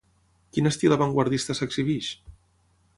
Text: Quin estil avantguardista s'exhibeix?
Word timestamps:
Quin 0.55 0.69
estil 0.69 0.95
avantguardista 0.97 1.57
s'exhibeix? 1.59 2.13